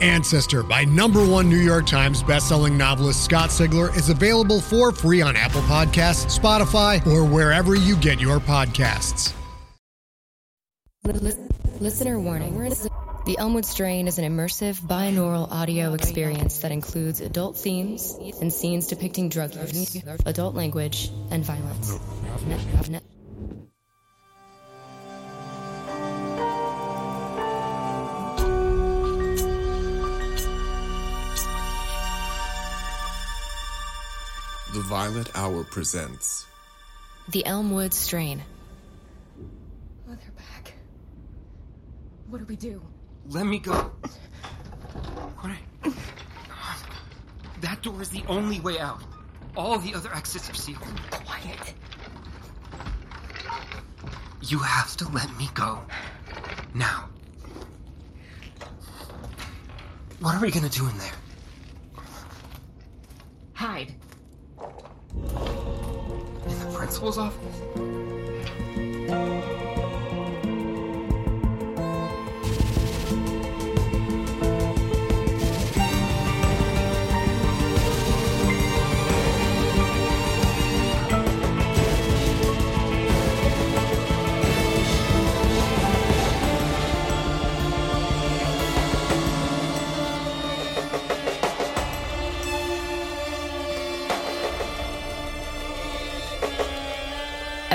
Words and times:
Ancestor 0.00 0.62
by 0.62 0.84
number 0.84 1.24
one 1.26 1.48
New 1.48 1.58
York 1.58 1.86
Times 1.86 2.22
bestselling 2.22 2.76
novelist 2.76 3.24
Scott 3.24 3.50
Sigler 3.50 3.94
is 3.96 4.08
available 4.08 4.60
for 4.60 4.92
free 4.92 5.22
on 5.22 5.36
Apple 5.36 5.62
Podcasts, 5.62 6.38
Spotify, 6.38 7.06
or 7.06 7.24
wherever 7.24 7.74
you 7.74 7.96
get 7.96 8.20
your 8.20 8.38
podcasts. 8.38 9.34
Listener 11.80 12.20
warning. 12.20 12.56
The 13.26 13.36
Elmwood 13.38 13.64
Strain 13.64 14.08
is 14.08 14.18
an 14.18 14.24
immersive 14.24 14.80
binaural 14.80 15.50
audio 15.50 15.94
experience 15.94 16.58
that 16.60 16.72
includes 16.72 17.20
adult 17.20 17.56
themes 17.56 18.16
and 18.40 18.52
scenes 18.52 18.86
depicting 18.86 19.28
drug 19.28 19.54
use, 19.54 20.02
adult 20.24 20.54
language, 20.54 21.10
and 21.30 21.44
violence. 21.44 21.98
Violet 34.90 35.30
Hour 35.36 35.62
presents 35.62 36.46
The 37.28 37.46
Elmwood 37.46 37.94
Strain. 37.94 38.42
Oh, 39.38 40.16
they're 40.16 40.32
back. 40.32 40.74
What 42.28 42.38
do 42.38 42.44
we 42.46 42.56
do? 42.56 42.82
Let 43.28 43.46
me 43.46 43.60
go. 43.60 43.72
What? 45.42 45.94
That 47.60 47.82
door 47.82 48.02
is 48.02 48.08
the 48.08 48.24
only 48.26 48.58
way 48.58 48.80
out. 48.80 49.00
All 49.56 49.78
the 49.78 49.94
other 49.94 50.12
exits 50.12 50.50
are 50.50 50.54
sealed. 50.54 50.82
Quiet. 51.12 51.74
You 54.42 54.58
have 54.58 54.96
to 54.96 55.08
let 55.10 55.32
me 55.38 55.48
go. 55.54 55.78
Now. 56.74 57.08
What 60.18 60.34
are 60.34 60.40
we 60.40 60.50
gonna 60.50 60.68
do 60.68 60.88
in 60.88 60.98
there? 60.98 61.12
Hide. 63.52 63.94
In 66.46 66.58
the 66.58 66.70
principal's 66.74 67.18
office? 67.18 68.29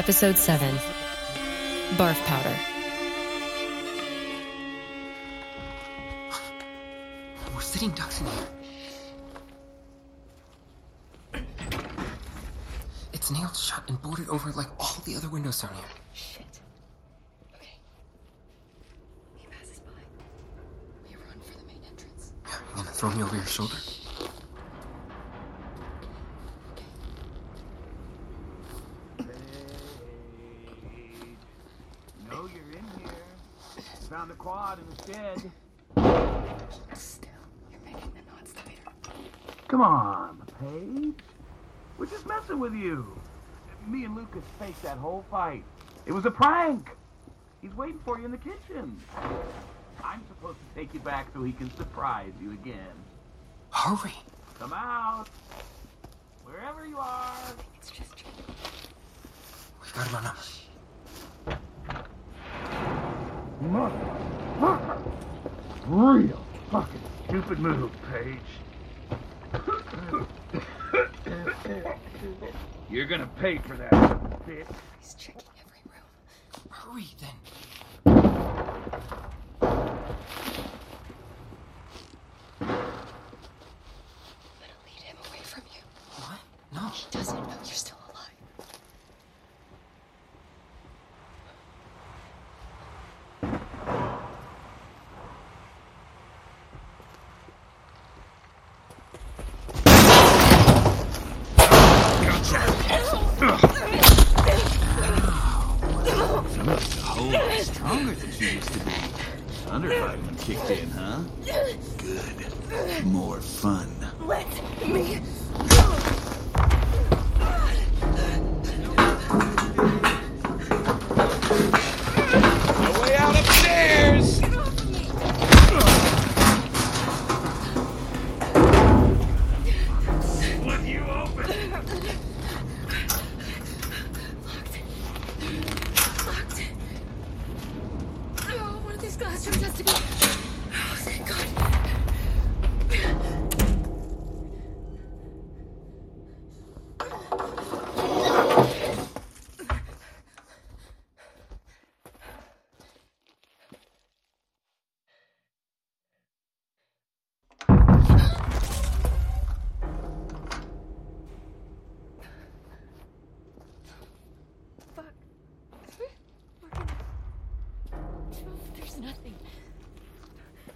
Episode 0.06 0.38
7 0.38 0.78
Barf 1.98 2.24
Powder. 2.26 2.56
We're 7.56 7.62
sitting 7.62 7.90
ducks 7.90 8.22
in 8.22 8.28
here. 8.28 8.48
It's 13.14 13.32
nailed 13.32 13.58
shut 13.58 13.90
and 13.90 14.00
boarded 14.04 14.30
over 14.30 14.52
like 14.52 14.68
all 14.80 15.02
the 15.06 15.16
other 15.16 15.28
windows 15.28 15.64
down 15.64 15.74
here. 15.74 15.84
Shit. 16.14 16.60
Okay. 17.56 17.80
He 19.38 19.48
passes 19.48 19.80
by. 19.80 19.90
We 21.10 21.16
run 21.16 21.40
for 21.42 21.58
the 21.58 21.66
main 21.66 21.82
entrance. 21.90 22.32
Yeah, 22.46 22.60
you 22.70 22.76
gonna 22.76 22.92
throw 22.92 23.10
me 23.10 23.24
over 23.24 23.36
your 23.36 23.48
shoulder? 23.48 23.78
Found 34.26 34.40
the 34.40 34.44
quad 34.44 34.80
in 34.80 34.86
the 34.90 34.96
shed. 35.14 35.52
Still, 36.94 37.30
you're 37.70 37.80
making 37.82 38.12
the 38.16 38.32
knots 38.32 38.54
tighter. 38.54 38.92
Come 39.68 39.82
on, 39.82 40.42
Paige. 40.60 41.14
We're 42.00 42.08
just 42.08 42.26
messing 42.26 42.60
with 42.60 42.74
you. 42.74 43.06
Me 43.86 44.04
and 44.04 44.16
Lucas 44.16 44.42
faked 44.58 44.82
that 44.82 44.98
whole 44.98 45.24
fight. 45.30 45.64
It 46.08 46.12
was 46.12 46.26
a 46.26 46.32
prank. 46.32 46.90
He's 47.62 47.76
waiting 47.76 48.00
for 48.04 48.18
you 48.18 48.26
in 48.26 48.32
the 48.32 48.38
kitchen. 48.38 48.98
I'm 50.04 50.24
supposed 50.28 50.58
to 50.58 50.80
take 50.80 50.92
you 50.96 51.02
back 51.02 51.28
so 51.32 51.44
he 51.44 51.52
can 51.52 51.70
surprise 51.78 52.34
you 52.42 52.52
again. 52.54 52.96
Hurry! 53.70 54.16
Come 54.58 54.74
out. 54.74 55.28
Wherever 56.44 56.88
you 56.88 56.98
are. 56.98 57.36
It's 57.76 57.92
just 57.92 58.16
Jane. 58.16 58.32
We've 59.84 59.94
gotta 59.94 60.12
run 60.12 60.26
up. 60.26 60.38
Motherfucker. 63.64 65.00
Real 65.88 66.42
fucking 66.72 67.02
stupid 67.28 67.60
move, 67.60 67.92
Paige. 68.12 68.40
You're 72.90 73.06
gonna 73.06 73.30
pay 73.40 73.58
for 73.60 73.76
that, 73.76 73.92
bitch. 74.46 74.68
He's 75.00 75.14
checking 75.16 75.50
every 75.60 75.82
room. 75.86 76.10
Hurry 76.70 77.08
then. 77.20 77.38
I'm 78.06 78.14
gonna 84.60 84.78
lead 84.86 85.02
him 85.02 85.18
away 85.30 85.44
from 85.44 85.64
you. 85.74 85.82
What? 86.18 86.40
No. 86.74 86.90
He 86.90 87.06
doesn't 87.12 87.40
know 87.42 87.56
you're 87.64 87.74
still 87.74 87.98
alive. 87.98 88.32
Oh, 107.18 107.62
stronger 107.62 108.14
than 108.14 108.32
she 108.32 108.46
used 108.56 108.72
to 108.74 108.80
be. 108.80 108.92
Undervitamin 109.68 110.38
kicked 110.42 110.70
in, 110.70 110.90
huh? 110.92 111.20
Good. 111.46 113.06
More 113.06 113.40
fun. 113.40 113.90
Let 114.22 114.45
me. 114.88 115.35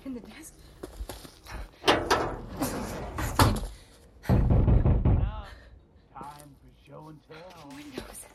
In 0.10 0.16
the 0.16 0.22
desk. 0.22 0.54
Time 1.86 2.02
for 6.16 6.72
show 6.84 7.10
and 7.10 7.20
tell. 7.28 7.70
Windows. 7.76 8.26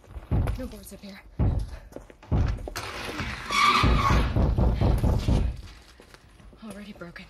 No 0.56 0.66
boards 0.66 0.92
up 0.92 1.00
here. 1.02 1.20
Already 6.64 6.92
broken. 6.92 7.24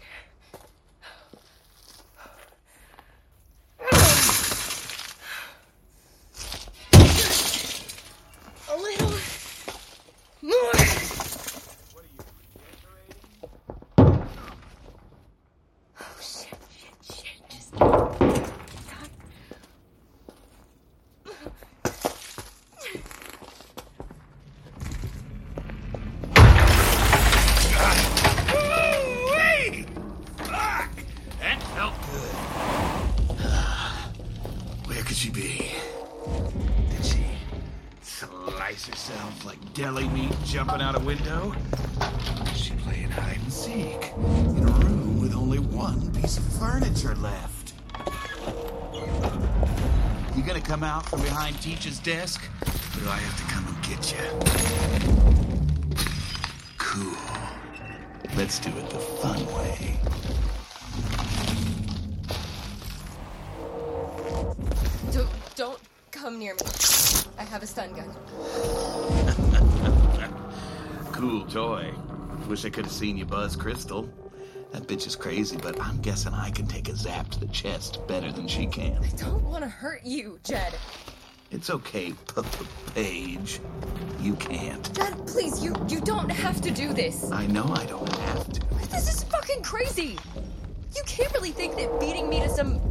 Deli 39.74 40.08
meat 40.10 40.32
jumping 40.44 40.80
out 40.80 40.94
a 40.94 41.00
window? 41.00 41.52
Is 42.52 42.60
she 42.60 42.74
playing 42.74 43.10
hide 43.10 43.38
and 43.38 43.52
seek 43.52 44.12
in 44.16 44.68
a 44.68 44.72
room 44.84 45.20
with 45.20 45.34
only 45.34 45.58
one 45.58 46.12
piece 46.12 46.38
of 46.38 46.44
furniture 46.44 47.16
left? 47.16 47.72
You 50.36 50.44
gonna 50.44 50.60
come 50.60 50.84
out 50.84 51.08
from 51.08 51.22
behind 51.22 51.60
teacher's 51.60 51.98
desk? 51.98 52.48
Or 52.62 53.00
do 53.00 53.08
I 53.08 53.16
have 53.16 53.36
to 53.36 53.42
come 53.52 53.66
and 53.66 53.76
get 53.82 54.12
you? 54.12 54.18
Cool. 56.78 57.16
Let's 58.36 58.60
do 58.60 58.70
it 58.70 58.90
the 58.90 59.00
fun 59.00 59.44
way. 59.56 59.98
Don't, 65.12 65.28
don't 65.56 65.80
come 66.12 66.38
near 66.38 66.54
me. 66.54 66.60
I 67.38 67.42
have 67.42 67.64
a 67.64 67.66
stun 67.66 67.92
gun. 67.92 69.30
Cool 71.24 71.46
toy. 71.46 71.90
Wish 72.48 72.66
I 72.66 72.68
could 72.68 72.84
have 72.84 72.92
seen 72.92 73.16
you 73.16 73.24
buzz 73.24 73.56
Crystal. 73.56 74.06
That 74.72 74.82
bitch 74.82 75.06
is 75.06 75.16
crazy, 75.16 75.56
but 75.56 75.80
I'm 75.80 75.98
guessing 76.02 76.34
I 76.34 76.50
can 76.50 76.66
take 76.66 76.90
a 76.90 76.94
zap 76.94 77.30
to 77.30 77.40
the 77.40 77.46
chest 77.46 78.06
better 78.06 78.30
than 78.30 78.46
she 78.46 78.66
can. 78.66 79.02
I 79.02 79.08
don't 79.16 79.42
want 79.42 79.64
to 79.64 79.70
hurt 79.70 80.04
you, 80.04 80.38
Jed. 80.44 80.74
It's 81.50 81.70
okay, 81.70 82.12
P- 82.12 82.42
P- 82.42 82.66
Paige. 82.94 83.60
You 84.20 84.34
can't. 84.34 84.94
Jed, 84.94 85.26
please, 85.26 85.64
you 85.64 85.74
you 85.88 86.02
don't 86.02 86.28
have 86.28 86.60
to 86.60 86.70
do 86.70 86.92
this. 86.92 87.32
I 87.32 87.46
know 87.46 87.72
I 87.74 87.86
don't 87.86 88.16
have 88.16 88.52
to. 88.52 88.60
This 88.90 89.08
is 89.08 89.24
fucking 89.24 89.62
crazy. 89.62 90.18
You 90.94 91.02
can't 91.06 91.32
really 91.32 91.52
think 91.52 91.76
that 91.76 91.98
beating 91.98 92.28
me 92.28 92.40
to 92.40 92.50
some 92.50 92.82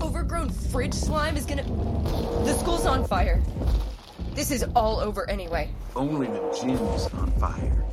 overgrown 0.00 0.48
fridge 0.48 0.94
slime 0.94 1.36
is 1.36 1.44
gonna. 1.44 1.64
The 2.44 2.56
school's 2.56 2.86
on 2.86 3.04
fire. 3.04 3.42
This 4.34 4.50
is 4.50 4.64
all 4.74 4.98
over 4.98 5.30
anyway. 5.30 5.70
Only 5.94 6.26
the 6.26 6.58
gym's 6.60 7.06
on 7.14 7.30
fire. 7.38 7.84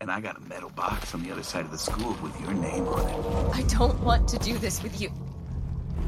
And 0.00 0.10
I 0.10 0.18
got 0.20 0.38
a 0.38 0.40
metal 0.40 0.70
box 0.70 1.14
on 1.14 1.22
the 1.22 1.30
other 1.30 1.42
side 1.42 1.66
of 1.66 1.70
the 1.70 1.76
school 1.78 2.16
with 2.22 2.40
your 2.40 2.54
name 2.54 2.88
on 2.88 3.06
it. 3.06 3.54
I 3.54 3.62
don't 3.64 4.00
want 4.00 4.26
to 4.28 4.38
do 4.38 4.56
this 4.56 4.82
with 4.82 4.98
you. 4.98 5.12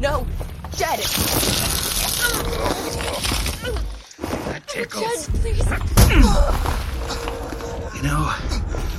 No, 0.01 0.27
Jed. 0.75 0.99
That 4.49 4.63
tickles. 4.67 5.27
Jed, 5.27 5.37
please. 5.43 5.67
You 7.95 8.03
know, 8.03 8.33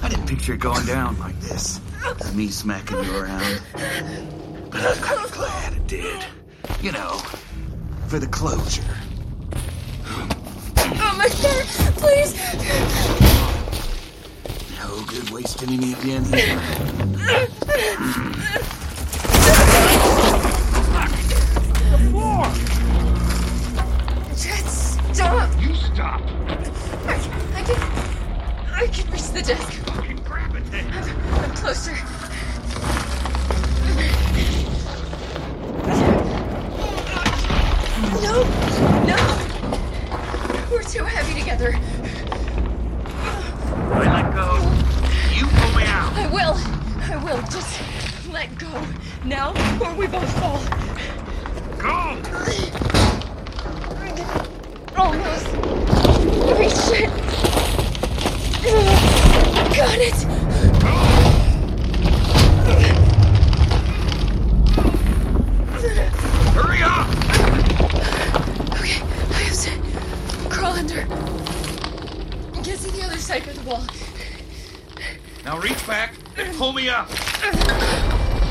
I 0.04 0.08
didn't 0.10 0.28
picture 0.28 0.54
it 0.54 0.60
going 0.60 0.86
down 0.86 1.18
like 1.18 1.40
this. 1.40 1.82
Me 2.36 2.50
smacking 2.50 3.04
you 3.04 3.18
around. 3.18 3.62
But 4.70 4.82
I'm 4.82 4.98
kind 4.98 5.26
of 5.26 5.32
glad 5.32 5.74
it 5.74 5.88
did. 5.88 6.24
You 6.82 6.92
know, 6.92 7.18
for 8.08 8.20
the 8.20 8.28
closure. 8.28 8.84
My 11.24 11.30
god, 11.30 11.66
please. 12.04 12.34
No 14.78 15.06
good 15.06 15.30
wasting 15.30 15.70
any 15.70 15.94
of 15.94 16.04
you 16.04 16.16
in 16.16 16.26
here. 16.26 16.60
Jed, 24.36 24.66
stop. 24.68 25.50
You 25.62 25.74
stop. 25.76 26.22
I, 27.08 27.16
I 27.56 27.64
can. 27.64 27.80
I 28.74 28.88
can 28.88 29.10
reach 29.10 29.30
the 29.30 29.42
desk. 29.44 29.72
Fucking 29.96 30.18
grab 30.26 30.56
it 30.58 30.66
then. 30.72 30.92
I'm 30.92 31.52
closer. 31.52 31.96
Too 40.94 41.04
heavy 41.06 41.40
together. 41.40 41.74
I 43.94 44.14
let 44.14 44.32
go. 44.32 44.58
You 45.34 45.48
pull 45.48 45.76
me 45.76 45.86
out. 45.86 46.14
I 46.14 46.28
will. 46.32 46.54
I 47.12 47.16
will. 47.18 47.42
Just 47.50 47.82
let 48.32 48.56
go. 48.60 48.70
Now, 49.26 49.56
or 49.84 49.96
we 49.96 50.06
both 50.06 50.32
fall. 50.40 50.62
Go. 51.80 52.22
Almost. 54.96 55.48
Holy 56.46 56.70
shit. 56.70 57.23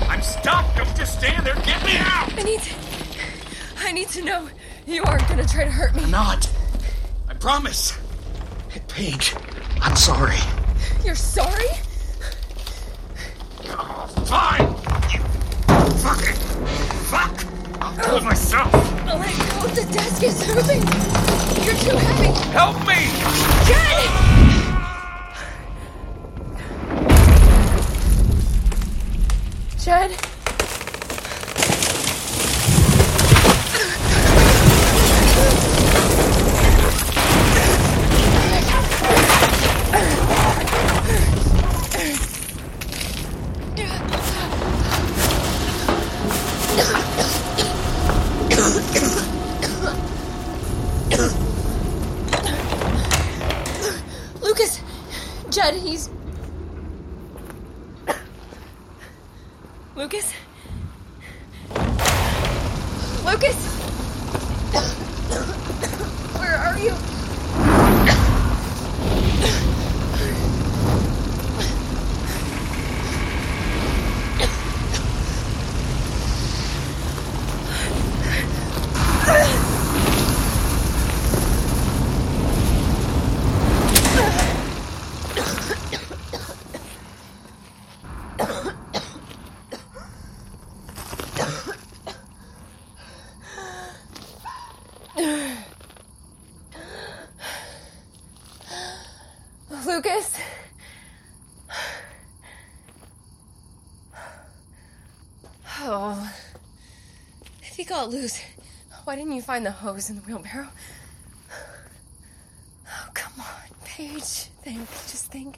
I'm 0.08 0.22
stuck. 0.22 0.74
Don't 0.76 0.96
just 0.96 1.18
stand 1.18 1.46
there. 1.46 1.54
Get 1.56 1.84
me 1.84 1.96
out. 1.96 2.32
I 2.38 2.42
need 2.42 2.60
to. 2.60 2.74
I 3.78 3.92
need 3.92 4.08
to 4.10 4.22
know 4.22 4.48
you 4.86 5.02
aren't 5.04 5.26
gonna 5.28 5.46
try 5.46 5.64
to 5.64 5.70
hurt 5.70 5.94
me. 5.94 6.04
I'm 6.04 6.10
Not. 6.10 6.50
I 7.28 7.34
promise. 7.34 7.98
Hey, 8.68 8.80
Paige, 8.88 9.34
I'm 9.80 9.96
sorry. 9.96 10.38
You're 11.04 11.14
sorry? 11.14 11.68
Oh, 13.68 14.06
fine. 14.26 14.68
You 15.12 15.20
fucking 15.98 16.36
fuck. 17.10 17.44
I'll 17.80 17.94
do 17.96 18.16
it 18.16 18.22
myself. 18.24 18.72
Let 18.72 19.26
go. 19.26 19.66
The 19.68 19.92
desk 19.92 20.22
is 20.22 20.46
moving. 20.46 20.82
You're 21.64 21.76
too 21.76 21.96
heavy. 21.96 22.32
Help 22.50 22.76
me. 22.86 22.91
Jed. 29.92 30.10
Jed. 43.76 43.90
Lucas. 54.40 54.80
Jed, 55.50 55.74
he's. 55.74 56.08
you. 66.82 67.12
Lucas? 99.86 100.38
Oh. 105.80 106.32
Got 108.02 108.10
loose, 108.10 108.42
why 109.04 109.14
didn't 109.14 109.30
you 109.30 109.42
find 109.42 109.64
the 109.64 109.70
hose 109.70 110.10
in 110.10 110.16
the 110.16 110.22
wheelbarrow? 110.22 110.66
Oh, 112.84 113.08
come 113.14 113.32
on, 113.38 113.76
Paige. 113.84 114.48
Think. 114.64 114.88
Just 114.88 115.30
think. 115.30 115.56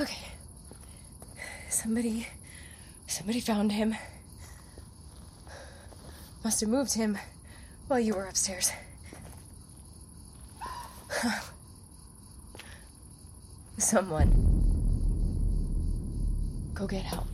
Okay. 0.00 0.16
Somebody. 1.68 2.28
Somebody 3.06 3.40
found 3.40 3.72
him. 3.72 3.94
Must 6.42 6.62
have 6.62 6.70
moved 6.70 6.94
him 6.94 7.18
while 7.86 8.00
you 8.00 8.14
were 8.14 8.24
upstairs. 8.24 8.72
Someone. 13.76 14.30
Go 16.72 16.86
get 16.86 17.02
help. 17.02 17.26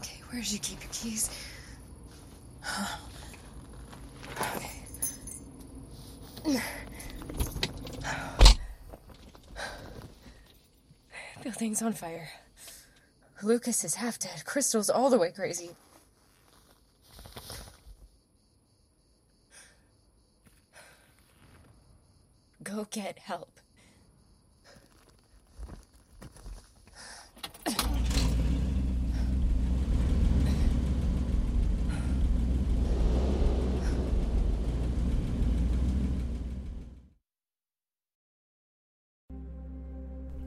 Okay, 0.00 0.22
where 0.30 0.40
did 0.40 0.52
you 0.52 0.58
keep 0.60 0.78
your 0.80 0.86
keys? 0.98 1.30
Building's 11.42 11.82
on 11.82 11.92
fire. 11.92 12.28
Lucas 13.42 13.84
is 13.84 13.94
half 13.94 14.18
dead. 14.18 14.44
Crystal's 14.44 14.90
all 14.90 15.10
the 15.10 15.18
way 15.18 15.30
crazy. 15.30 15.70
Go 22.62 22.86
get 22.90 23.18
help. 23.20 23.60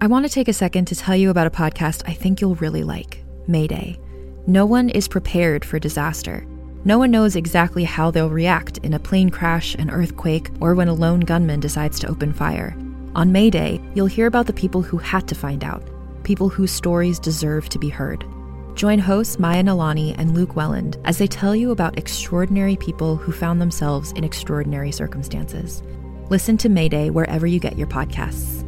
I 0.03 0.07
want 0.07 0.25
to 0.25 0.31
take 0.31 0.47
a 0.47 0.53
second 0.53 0.85
to 0.85 0.95
tell 0.95 1.15
you 1.15 1.29
about 1.29 1.45
a 1.45 1.51
podcast 1.51 2.01
I 2.07 2.13
think 2.13 2.41
you'll 2.41 2.55
really 2.55 2.83
like 2.83 3.23
Mayday. 3.45 3.99
No 4.47 4.65
one 4.65 4.89
is 4.89 5.07
prepared 5.07 5.63
for 5.63 5.77
disaster. 5.77 6.43
No 6.83 6.97
one 6.97 7.11
knows 7.11 7.35
exactly 7.35 7.83
how 7.83 8.09
they'll 8.09 8.31
react 8.31 8.79
in 8.79 8.95
a 8.95 8.99
plane 8.99 9.29
crash, 9.29 9.75
an 9.75 9.91
earthquake, 9.91 10.49
or 10.59 10.73
when 10.73 10.87
a 10.87 10.93
lone 10.95 11.19
gunman 11.19 11.59
decides 11.59 11.99
to 11.99 12.09
open 12.09 12.33
fire. 12.33 12.75
On 13.13 13.31
Mayday, 13.31 13.79
you'll 13.93 14.07
hear 14.07 14.25
about 14.25 14.47
the 14.47 14.53
people 14.53 14.81
who 14.81 14.97
had 14.97 15.27
to 15.27 15.35
find 15.35 15.63
out, 15.63 15.87
people 16.23 16.49
whose 16.49 16.71
stories 16.71 17.19
deserve 17.19 17.69
to 17.69 17.77
be 17.77 17.89
heard. 17.89 18.25
Join 18.73 18.97
hosts 18.97 19.37
Maya 19.37 19.61
Nalani 19.61 20.15
and 20.17 20.33
Luke 20.33 20.55
Welland 20.55 20.97
as 21.05 21.19
they 21.19 21.27
tell 21.27 21.55
you 21.55 21.69
about 21.69 21.99
extraordinary 21.99 22.75
people 22.75 23.17
who 23.17 23.31
found 23.31 23.61
themselves 23.61 24.13
in 24.13 24.23
extraordinary 24.23 24.91
circumstances. 24.91 25.83
Listen 26.31 26.57
to 26.57 26.69
Mayday 26.69 27.11
wherever 27.11 27.45
you 27.45 27.59
get 27.59 27.77
your 27.77 27.85
podcasts. 27.85 28.60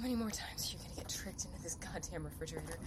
How 0.00 0.04
many 0.04 0.16
more 0.16 0.30
times 0.30 0.72
are 0.72 0.78
you 0.78 0.82
gonna 0.82 0.96
get 0.96 1.10
tricked 1.10 1.44
into 1.44 1.62
this 1.62 1.74
goddamn 1.74 2.24
refrigerator? 2.24 2.78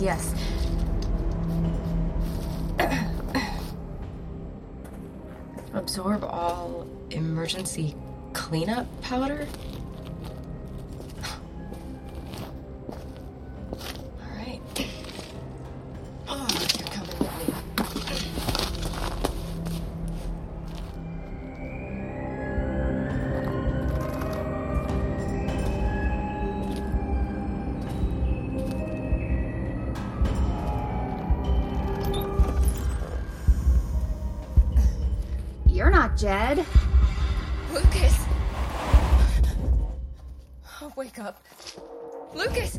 Yes. 0.00 0.34
Absorb 5.74 6.24
all 6.24 6.86
emergency 7.10 7.94
cleanup 8.32 8.86
powder? 9.02 9.46
Up, 35.82 36.16
Jed? 36.16 36.58
Lucas! 37.72 38.18
Oh, 40.80 40.92
wake 40.96 41.18
up. 41.18 41.42
Lucas! 42.34 42.76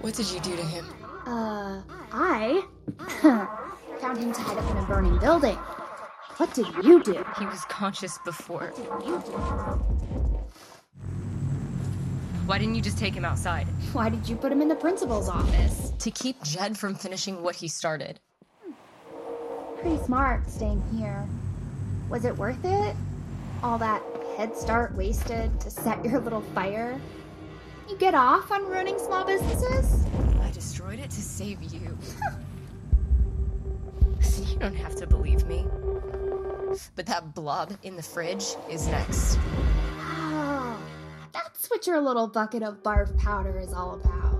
What 0.00 0.14
did 0.14 0.30
you 0.30 0.40
do 0.40 0.56
to 0.56 0.62
him? 0.62 0.86
Uh, 1.26 1.82
I 2.12 2.64
found 4.00 4.18
him 4.18 4.32
tied 4.32 4.58
up 4.58 4.70
in 4.70 4.76
a 4.76 4.86
burning 4.86 5.18
building. 5.18 5.56
What 6.36 6.54
did 6.54 6.66
you 6.82 7.02
do? 7.02 7.24
He 7.38 7.46
was 7.46 7.64
conscious 7.68 8.18
before. 8.24 8.72
You 9.04 9.22
do. 9.24 9.32
Why 12.46 12.58
didn't 12.58 12.76
you 12.76 12.82
just 12.82 12.98
take 12.98 13.14
him 13.14 13.24
outside? 13.24 13.66
Why 13.92 14.08
did 14.08 14.28
you 14.28 14.36
put 14.36 14.52
him 14.52 14.62
in 14.62 14.68
the 14.68 14.76
principal's 14.76 15.28
office? 15.28 15.92
To 15.98 16.10
keep 16.10 16.42
Jed 16.42 16.78
from 16.78 16.94
finishing 16.94 17.42
what 17.42 17.56
he 17.56 17.68
started. 17.68 18.20
Pretty 19.80 20.02
smart 20.04 20.48
staying 20.48 20.82
here. 20.96 21.26
Was 22.08 22.24
it 22.24 22.36
worth 22.36 22.64
it? 22.64 22.96
All 23.62 23.78
that 23.78 24.02
head 24.36 24.56
start 24.56 24.94
wasted 24.94 25.60
to 25.60 25.70
set 25.70 26.04
your 26.04 26.20
little 26.20 26.42
fire? 26.54 27.00
You 27.88 27.96
get 27.96 28.14
off 28.14 28.50
on 28.50 28.66
ruining 28.66 28.98
small 28.98 29.24
businesses? 29.24 30.04
I 30.40 30.50
destroyed 30.50 30.98
it 30.98 31.10
to 31.10 31.20
save 31.20 31.62
you. 31.62 31.96
you 34.44 34.58
don't 34.58 34.74
have 34.74 34.96
to 34.96 35.06
believe 35.06 35.46
me. 35.46 35.66
But 36.94 37.06
that 37.06 37.34
blob 37.34 37.72
in 37.82 37.96
the 37.96 38.02
fridge 38.02 38.54
is 38.70 38.86
next. 38.88 39.38
Oh, 39.98 40.78
that's 41.32 41.70
what 41.70 41.86
your 41.86 42.00
little 42.00 42.26
bucket 42.26 42.62
of 42.62 42.82
barf 42.82 43.16
powder 43.18 43.58
is 43.58 43.72
all 43.72 43.94
about. 43.94 44.35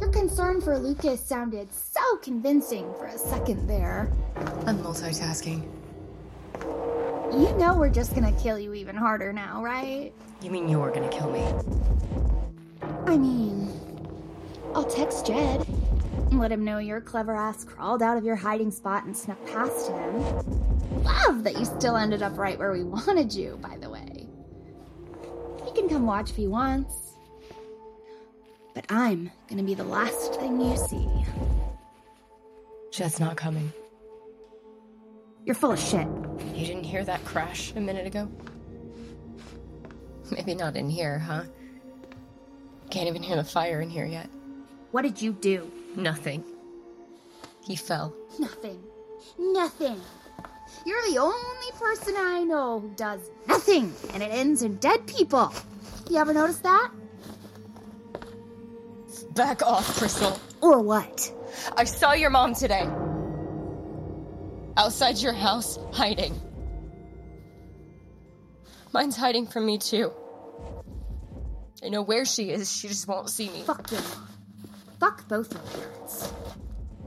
Your 0.00 0.08
concern 0.08 0.62
for 0.62 0.78
Lucas 0.78 1.20
sounded 1.20 1.68
so 1.74 2.16
convincing 2.22 2.90
for 2.94 3.04
a 3.04 3.18
second 3.18 3.68
there. 3.68 4.10
I'm 4.64 4.78
multitasking. 4.78 5.62
You 7.30 7.54
know 7.58 7.76
we're 7.76 7.90
just 7.90 8.14
gonna 8.14 8.32
kill 8.32 8.58
you 8.58 8.72
even 8.72 8.96
harder 8.96 9.30
now, 9.30 9.62
right? 9.62 10.10
You 10.40 10.50
mean 10.50 10.70
you're 10.70 10.90
gonna 10.90 11.10
kill 11.10 11.30
me? 11.30 11.44
I 13.06 13.18
mean, 13.18 13.70
I'll 14.74 14.84
text 14.84 15.26
Jed 15.26 15.68
and 15.68 16.40
let 16.40 16.50
him 16.50 16.64
know 16.64 16.78
your 16.78 17.02
clever 17.02 17.36
ass 17.36 17.64
crawled 17.64 18.02
out 18.02 18.16
of 18.16 18.24
your 18.24 18.36
hiding 18.36 18.70
spot 18.70 19.04
and 19.04 19.14
snuck 19.14 19.44
past 19.48 19.90
him. 19.90 21.02
Love 21.02 21.44
that 21.44 21.58
you 21.58 21.66
still 21.66 21.98
ended 21.98 22.22
up 22.22 22.38
right 22.38 22.58
where 22.58 22.72
we 22.72 22.84
wanted 22.84 23.34
you, 23.34 23.58
by 23.60 23.76
the 23.76 23.90
way. 23.90 24.26
He 25.66 25.72
can 25.72 25.90
come 25.90 26.06
watch 26.06 26.30
if 26.30 26.36
he 26.36 26.46
wants. 26.46 27.09
But 28.74 28.86
I'm 28.88 29.30
gonna 29.48 29.62
be 29.62 29.74
the 29.74 29.84
last 29.84 30.34
thing 30.36 30.60
you 30.60 30.76
see. 30.76 31.08
Jed's 32.90 33.20
not 33.20 33.36
coming. 33.36 33.72
You're 35.44 35.54
full 35.54 35.72
of 35.72 35.80
shit. 35.80 36.06
You 36.54 36.66
didn't 36.66 36.84
hear 36.84 37.04
that 37.04 37.24
crash 37.24 37.72
a 37.74 37.80
minute 37.80 38.06
ago? 38.06 38.28
Maybe 40.30 40.54
not 40.54 40.76
in 40.76 40.88
here, 40.88 41.18
huh? 41.18 41.42
Can't 42.90 43.08
even 43.08 43.22
hear 43.22 43.36
the 43.36 43.44
fire 43.44 43.80
in 43.80 43.90
here 43.90 44.06
yet. 44.06 44.28
What 44.90 45.02
did 45.02 45.20
you 45.20 45.32
do? 45.32 45.70
Nothing. 45.96 46.44
He 47.64 47.76
fell. 47.76 48.14
Nothing. 48.38 48.82
Nothing. 49.38 50.00
You're 50.84 51.02
the 51.10 51.18
only 51.18 51.70
person 51.78 52.14
I 52.16 52.42
know 52.42 52.80
who 52.80 52.90
does 52.90 53.30
nothing, 53.46 53.92
and 54.12 54.22
it 54.22 54.30
ends 54.30 54.62
in 54.62 54.76
dead 54.76 55.06
people. 55.06 55.52
You 56.08 56.18
ever 56.18 56.32
notice 56.32 56.58
that? 56.58 56.90
Back 59.34 59.62
off, 59.62 59.96
Crystal. 59.96 60.38
Or 60.60 60.80
what? 60.80 61.32
I 61.76 61.84
saw 61.84 62.12
your 62.12 62.30
mom 62.30 62.54
today. 62.54 62.88
Outside 64.76 65.18
your 65.18 65.32
house, 65.32 65.78
hiding. 65.92 66.34
Mine's 68.92 69.16
hiding 69.16 69.46
from 69.46 69.66
me, 69.66 69.78
too. 69.78 70.12
I 71.82 71.88
know 71.88 72.02
where 72.02 72.24
she 72.24 72.50
is, 72.50 72.70
she 72.72 72.88
just 72.88 73.06
won't 73.06 73.30
see 73.30 73.48
me. 73.50 73.62
Fuck 73.62 73.88
mom. 73.88 74.02
Fuck 74.98 75.28
both 75.28 75.54
of 75.54 75.76
your 75.76 75.88
parents. 75.88 76.32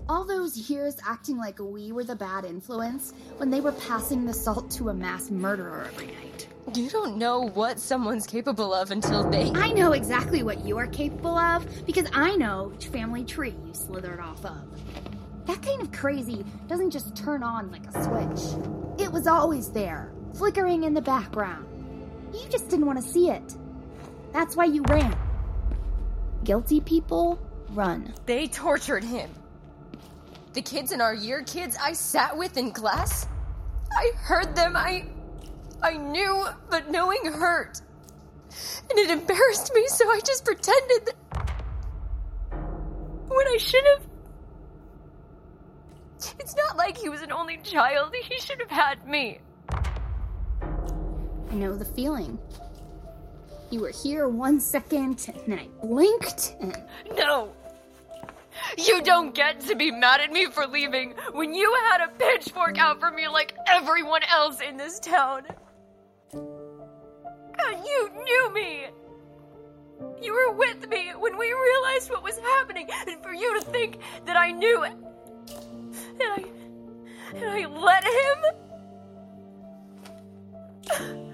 All 0.09 0.25
those 0.25 0.69
years 0.69 0.97
acting 1.07 1.37
like 1.37 1.59
we 1.59 1.93
were 1.93 2.03
the 2.03 2.15
bad 2.15 2.43
influence 2.43 3.13
when 3.37 3.49
they 3.49 3.61
were 3.61 3.71
passing 3.71 4.25
the 4.25 4.33
salt 4.33 4.69
to 4.71 4.89
a 4.89 4.93
mass 4.93 5.31
murderer 5.31 5.85
every 5.87 6.07
night. 6.07 6.47
You 6.75 6.89
don't 6.89 7.17
know 7.17 7.47
what 7.49 7.79
someone's 7.79 8.27
capable 8.27 8.73
of 8.73 8.91
until 8.91 9.29
they. 9.29 9.49
I 9.51 9.71
know 9.71 9.93
exactly 9.93 10.43
what 10.43 10.65
you 10.65 10.77
are 10.77 10.87
capable 10.87 11.37
of 11.37 11.65
because 11.85 12.09
I 12.11 12.35
know 12.35 12.71
which 12.73 12.87
family 12.87 13.23
tree 13.23 13.55
you 13.65 13.73
slithered 13.73 14.19
off 14.19 14.43
of. 14.43 14.61
That 15.45 15.61
kind 15.61 15.81
of 15.81 15.93
crazy 15.93 16.43
doesn't 16.67 16.91
just 16.91 17.15
turn 17.15 17.41
on 17.41 17.71
like 17.71 17.85
a 17.87 18.03
switch. 18.03 18.61
It 18.99 19.11
was 19.11 19.25
always 19.25 19.69
there, 19.69 20.11
flickering 20.33 20.83
in 20.83 20.93
the 20.93 21.01
background. 21.01 21.65
You 22.33 22.49
just 22.49 22.67
didn't 22.67 22.87
want 22.87 23.01
to 23.01 23.09
see 23.09 23.29
it. 23.29 23.55
That's 24.33 24.57
why 24.57 24.65
you 24.65 24.83
ran. 24.83 25.17
Guilty 26.43 26.81
people 26.81 27.39
run. 27.69 28.13
They 28.25 28.47
tortured 28.47 29.05
him. 29.05 29.29
The 30.53 30.61
kids 30.61 30.91
in 30.91 31.01
our 31.01 31.15
year, 31.15 31.43
kids 31.43 31.75
I 31.81 31.93
sat 31.93 32.37
with 32.37 32.57
in 32.57 32.71
class, 32.71 33.27
I 33.91 34.11
heard 34.17 34.55
them. 34.55 34.75
I. 34.75 35.07
I 35.81 35.97
knew, 35.97 36.45
but 36.69 36.89
knowing 36.89 37.25
hurt. 37.25 37.81
And 38.89 38.99
it 38.99 39.09
embarrassed 39.09 39.73
me, 39.73 39.85
so 39.87 40.09
I 40.09 40.21
just 40.21 40.45
pretended 40.45 41.07
that. 41.07 41.15
When 43.27 43.47
I 43.47 43.57
should 43.57 43.83
have. 43.95 44.03
It's 46.39 46.55
not 46.55 46.77
like 46.77 46.97
he 46.97 47.09
was 47.09 47.21
an 47.21 47.33
only 47.33 47.57
child. 47.57 48.13
He 48.15 48.39
should 48.39 48.61
have 48.61 48.69
had 48.69 49.05
me. 49.05 49.39
I 49.69 51.55
know 51.55 51.75
the 51.75 51.83
feeling. 51.83 52.39
You 53.71 53.81
were 53.81 53.91
here 53.91 54.29
one 54.29 54.59
second, 54.59 55.27
and 55.27 55.41
then 55.47 55.59
I 55.59 55.67
blinked, 55.85 56.55
and. 56.61 56.77
No! 57.17 57.51
You 58.77 59.01
don't 59.01 59.33
get 59.35 59.59
to 59.61 59.75
be 59.75 59.91
mad 59.91 60.21
at 60.21 60.31
me 60.31 60.45
for 60.47 60.65
leaving 60.67 61.13
when 61.31 61.53
you 61.53 61.73
had 61.89 62.01
a 62.01 62.07
pitchfork 62.09 62.77
out 62.77 62.99
for 62.99 63.11
me 63.11 63.27
like 63.27 63.55
everyone 63.67 64.21
else 64.23 64.61
in 64.61 64.77
this 64.77 64.99
town. 64.99 65.43
God, 66.31 67.85
you 67.85 68.09
knew 68.23 68.53
me! 68.53 68.85
You 70.21 70.33
were 70.33 70.53
with 70.53 70.89
me 70.89 71.11
when 71.17 71.37
we 71.37 71.53
realized 71.53 72.09
what 72.09 72.23
was 72.23 72.37
happening, 72.37 72.89
and 73.07 73.21
for 73.21 73.33
you 73.33 73.59
to 73.59 73.65
think 73.65 73.99
that 74.25 74.35
I 74.35 74.51
knew. 74.51 74.83
it. 74.83 74.91
And 74.91 76.21
I. 76.21 76.45
And 77.35 77.45
I 77.45 77.65
let 77.67 78.03
him? 81.13 81.29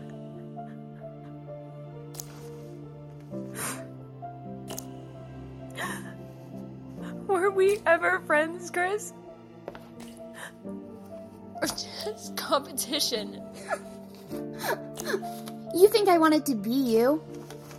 We 7.59 7.77
ever 7.85 8.21
friends, 8.21 8.71
Chris? 8.71 9.11
Or 10.63 11.67
just 11.67 12.37
competition? 12.37 13.43
You 15.75 15.89
think 15.89 16.07
I 16.07 16.17
wanted 16.17 16.45
to 16.45 16.55
be 16.55 16.71
you? 16.71 17.21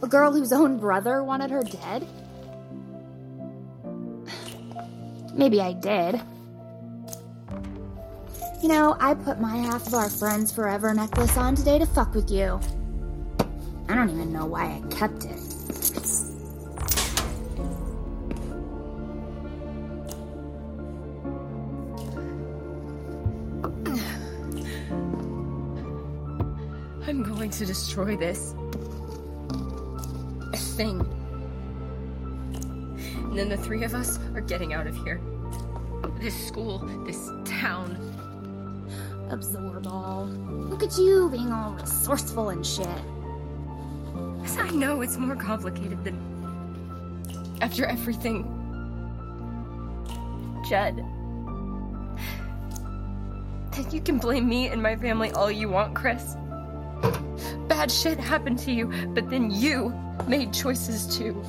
A 0.03 0.07
girl 0.07 0.33
whose 0.33 0.53
own 0.53 0.77
brother 0.77 1.25
wanted 1.25 1.51
her 1.51 1.63
dead? 1.63 2.07
Maybe 5.33 5.63
I 5.63 5.73
did. 5.73 6.21
You 8.63 8.69
know, 8.69 8.99
I 9.01 9.15
put 9.15 9.41
my 9.41 9.57
half 9.57 9.87
of 9.87 9.95
our 9.95 10.11
friends 10.11 10.53
forever 10.53 10.93
necklace 10.93 11.39
on 11.39 11.55
today 11.55 11.79
to 11.79 11.87
fuck 11.87 12.15
with 12.15 12.31
you. 12.31 12.61
I 13.89 13.95
don't 13.95 14.11
even 14.11 14.31
know 14.31 14.45
why 14.45 14.65
I 14.67 14.83
kept 14.95 15.25
it. 15.25 15.41
Going 27.51 27.59
to 27.59 27.67
destroy 27.67 28.17
this 28.17 28.55
thing. 30.77 31.01
And 33.25 33.37
then 33.37 33.49
the 33.49 33.57
three 33.57 33.83
of 33.83 33.93
us 33.93 34.21
are 34.35 34.41
getting 34.41 34.73
out 34.73 34.87
of 34.87 34.97
here. 34.99 35.21
This 36.21 36.47
school, 36.47 36.79
this 37.05 37.29
town. 37.45 37.97
Absorb 39.31 39.87
all. 39.89 40.27
Look 40.27 40.85
at 40.85 40.97
you 40.97 41.29
being 41.29 41.51
all 41.51 41.73
resourceful 41.73 42.51
and 42.51 42.65
shit. 42.65 42.87
'Cause 44.15 44.57
I 44.59 44.71
know 44.71 45.01
it's 45.01 45.17
more 45.17 45.35
complicated 45.35 46.05
than. 46.05 46.17
After 47.61 47.85
everything. 47.85 48.45
Jed. 50.69 51.05
Then 53.73 53.91
you 53.91 54.01
can 54.01 54.19
blame 54.19 54.49
me 54.49 54.69
and 54.69 54.81
my 54.81 54.95
family 54.95 55.33
all 55.33 55.51
you 55.51 55.69
want, 55.69 55.97
Chris. 55.97 56.37
Bad 57.81 57.91
shit 57.91 58.19
happened 58.21 58.59
to 58.59 58.73
you, 58.73 58.89
but 59.15 59.31
then 59.31 59.51
you 59.51 59.95
made 60.29 60.53
choices 60.53 61.17
too. 61.17 61.43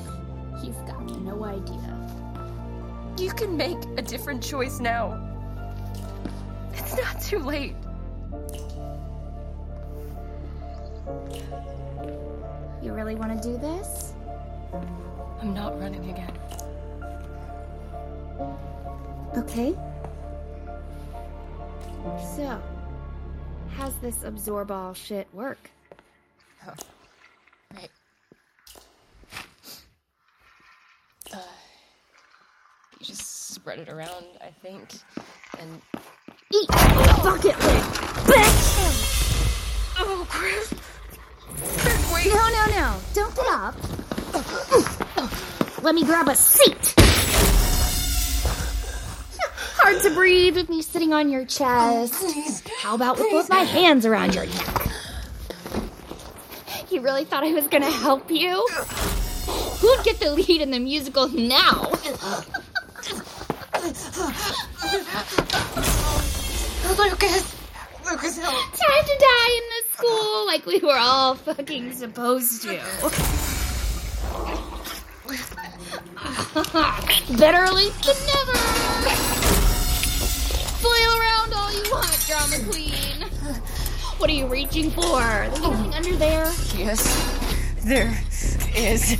You've 0.64 0.86
got 0.86 1.04
no 1.20 1.44
idea. 1.44 2.08
You 3.18 3.30
can 3.32 3.54
make 3.54 3.76
a 3.98 4.00
different 4.00 4.42
choice 4.42 4.80
now. 4.80 5.20
It's 6.72 6.96
not 6.96 7.20
too 7.20 7.38
late. 7.38 7.76
You 12.82 12.94
really 12.94 13.14
want 13.14 13.42
to 13.42 13.46
do 13.46 13.58
this? 13.58 14.14
I'm 15.38 15.52
not 15.52 15.78
running 15.78 16.08
again. 16.08 16.32
Okay. 19.36 19.76
So, 22.34 22.58
how's 23.76 23.96
this 23.96 24.20
absorball 24.20 24.96
shit 24.96 25.28
work? 25.34 25.70
Oh, 26.64 26.74
right. 27.74 27.90
Uh, 31.34 31.38
you 33.00 33.06
just 33.06 33.51
spread 33.62 33.78
it 33.78 33.88
around, 33.88 34.24
I 34.40 34.50
think, 34.60 34.88
and 35.60 35.80
Eat 36.52 36.66
the 36.66 37.20
bucket 37.22 37.56
lid, 37.60 37.82
bitch! 38.26 39.94
oh, 40.00 40.26
Chris. 40.28 40.74
Wait. 42.12 42.26
No, 42.26 42.48
no, 42.50 42.66
no. 42.74 42.96
Don't 43.14 43.36
get 43.36 43.46
up. 43.46 43.76
Let 45.84 45.94
me 45.94 46.04
grab 46.04 46.26
a 46.26 46.34
seat. 46.34 46.94
Hard 49.78 50.02
to 50.02 50.10
breathe 50.12 50.56
with 50.56 50.68
me 50.68 50.82
sitting 50.82 51.12
on 51.12 51.30
your 51.30 51.44
chest. 51.44 52.14
Oh, 52.20 52.54
How 52.80 52.96
about 52.96 53.16
with 53.16 53.30
both 53.30 53.48
my 53.48 53.60
hands 53.62 54.04
around 54.04 54.34
your 54.34 54.46
neck? 54.46 54.88
You 56.90 57.00
really 57.00 57.24
thought 57.24 57.44
I 57.44 57.52
was 57.52 57.68
gonna 57.68 57.92
help 57.92 58.28
you? 58.28 58.66
Who'd 59.80 60.04
get 60.04 60.18
the 60.18 60.32
lead 60.32 60.60
in 60.62 60.72
the 60.72 60.80
musical 60.80 61.28
now? 61.28 61.92
Lucas, 63.82 64.06
Lucas, 68.04 68.38
help! 68.38 68.54
Time 68.54 69.04
to 69.04 69.16
die 69.18 69.50
in 69.56 69.62
the 69.70 69.82
school 69.92 70.46
like 70.46 70.64
we 70.66 70.78
were 70.78 70.96
all 70.96 71.34
fucking 71.34 71.92
supposed 71.92 72.62
to. 72.62 72.76
Better 77.36 77.72
late 77.72 77.92
than 78.04 78.16
never. 78.28 78.56
Flail 80.78 81.18
around 81.18 81.52
all 81.52 81.72
you 81.72 81.82
want, 81.90 82.24
drama 82.28 82.58
queen. 82.70 83.28
What 84.18 84.30
are 84.30 84.34
you 84.34 84.46
reaching 84.46 84.92
for? 84.92 85.02
There's 85.02 85.58
anything 85.58 85.94
under 85.94 86.14
there? 86.14 86.52
Yes, 86.76 87.02
there 87.82 88.16
is. 88.76 89.10
You 89.10 89.18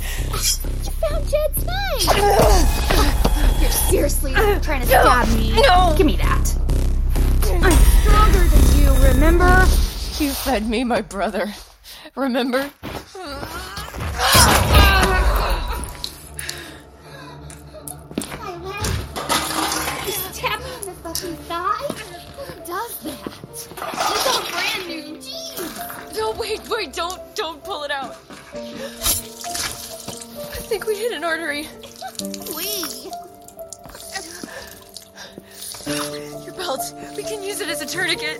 found 1.01 1.29
Jed's 1.29 1.65
knife. 1.65 3.19
You're 3.59 3.71
seriously 3.71 4.33
trying 4.33 4.81
to 4.81 4.87
stab 4.87 5.27
me. 5.29 5.53
No. 5.61 5.93
Give 5.97 6.05
me 6.05 6.17
that. 6.17 6.55
I'm 7.61 7.77
stronger 8.01 8.43
than 8.47 8.65
you, 8.79 8.93
remember? 9.07 9.65
You 10.19 10.31
fed 10.31 10.67
me 10.69 10.83
my 10.83 11.01
brother. 11.01 11.51
Remember? 12.15 12.69
My 18.39 18.55
leg. 18.63 18.85
You 20.05 20.11
stabbed 20.11 20.63
me 20.63 20.73
in 20.75 20.81
the 20.85 20.93
fucking 21.03 21.35
thigh? 21.47 21.87
Who 22.37 22.45
does 22.65 22.93
that? 23.03 23.31
It's 23.55 24.27
all 24.27 24.43
brand 24.51 24.83
new. 24.87 25.17
Jeez. 25.17 26.15
No, 26.17 26.25
wait, 26.33 26.61
wait, 26.69 26.93
don't, 26.93 27.19
don't 27.35 27.63
pull 27.63 27.83
it 27.83 27.91
out. 27.91 28.15
I 28.53 28.55
think 30.65 30.85
we 30.85 30.95
hit 30.95 31.11
an 31.13 31.23
artery. 31.23 31.67
We. 32.55 32.85
Your 35.85 36.53
belt. 36.53 36.93
We 37.17 37.23
can 37.23 37.43
use 37.43 37.59
it 37.59 37.69
as 37.69 37.81
a 37.81 37.85
tourniquet. 37.85 38.39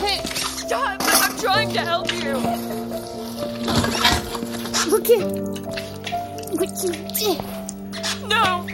Hey, 0.00 0.20
stop! 0.24 1.00
I'm 1.00 1.38
trying 1.38 1.72
to 1.72 1.80
help 1.80 2.12
you. 2.12 2.36
Look 4.90 5.10
at 5.10 5.22
what 6.56 6.70
you 6.82 6.92
did. 7.14 7.38
No. 8.28 8.66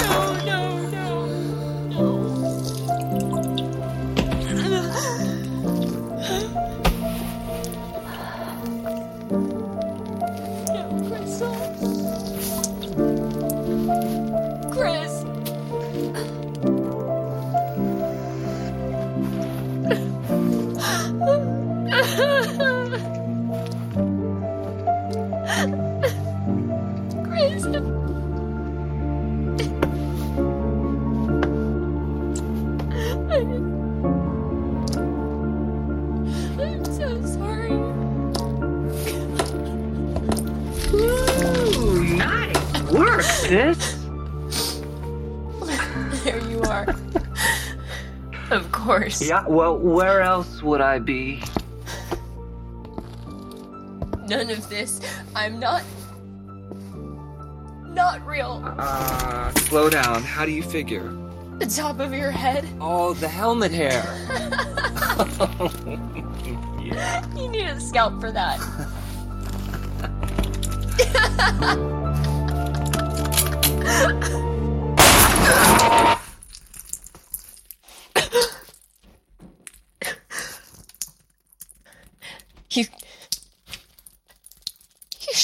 No, 0.00 0.16
no, 0.44 0.60
no, 0.90 1.26
no. 1.88 2.02
Well, 49.52 49.76
where 49.76 50.22
else 50.22 50.62
would 50.62 50.80
I 50.80 50.98
be? 50.98 51.42
None 54.26 54.48
of 54.48 54.66
this. 54.70 54.98
I'm 55.36 55.60
not. 55.60 55.82
Not 57.86 58.26
real. 58.26 58.62
Uh, 58.64 59.52
slow 59.68 59.90
down. 59.90 60.22
How 60.22 60.46
do 60.46 60.52
you 60.52 60.62
figure? 60.62 61.14
The 61.58 61.66
top 61.66 62.00
of 62.00 62.14
your 62.14 62.30
head. 62.30 62.66
Oh, 62.80 63.12
the 63.12 63.28
helmet 63.28 63.72
hair. 63.72 64.02
yeah. 66.80 67.26
You 67.36 67.48
need 67.48 67.66
a 67.66 67.78
scalp 67.78 68.20
for 68.20 68.32
that. 68.32 68.58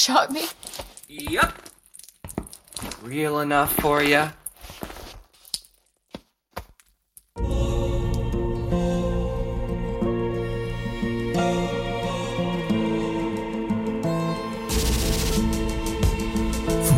shot 0.09 0.31
me. 0.31 0.41
Yep. 1.07 1.53
Real 3.03 3.41
enough 3.41 3.75
for 3.75 4.01
ya? 4.01 4.31
From 7.35 7.45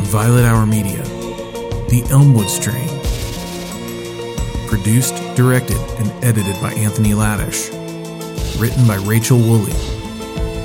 Violet 0.06 0.46
Hour 0.46 0.66
Media, 0.66 1.04
The 1.90 2.08
Elmwood 2.12 2.48
Strain. 2.48 2.88
Produced, 4.70 5.16
directed, 5.36 5.76
and 6.00 6.10
edited 6.24 6.56
by 6.62 6.72
Anthony 6.76 7.10
Laddish. 7.10 7.72
Written 8.58 8.88
by 8.88 8.96
Rachel 8.96 9.38
Woolley. 9.38 9.74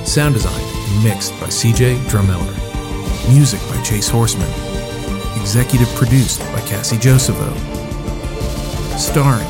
Sound 0.05 0.35
designed 0.35 0.66
mixed 1.03 1.31
by 1.39 1.47
CJ 1.47 1.97
Drumeller. 2.09 2.53
Music 3.29 3.59
by 3.69 3.81
Chase 3.81 4.09
Horseman. 4.09 4.49
Executive 5.39 5.87
produced 5.95 6.39
by 6.53 6.61
Cassie 6.61 6.97
Josepho. 6.97 7.51
Starring 8.97 9.47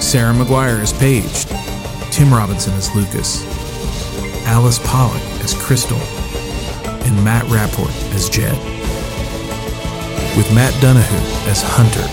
Sarah 0.00 0.34
McGuire 0.34 0.80
as 0.80 0.92
Paige, 0.92 1.46
Tim 2.12 2.32
Robinson 2.32 2.74
as 2.74 2.94
Lucas, 2.94 3.44
Alice 4.46 4.78
Pollock 4.86 5.22
as 5.42 5.54
Crystal, 5.54 5.98
and 7.06 7.24
Matt 7.24 7.44
Rapport 7.44 7.88
as 8.14 8.28
Jed. 8.28 8.56
With 10.36 10.52
Matt 10.54 10.78
Donahue 10.82 11.50
as 11.50 11.62
Hunter. 11.64 12.06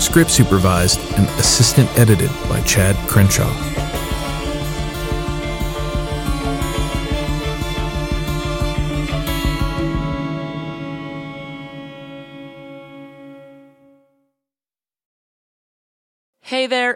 Script 0.00 0.30
supervised 0.30 1.00
and 1.14 1.28
assistant 1.40 1.88
edited 1.98 2.30
by 2.48 2.60
Chad 2.62 2.96
Crenshaw. 3.08 3.52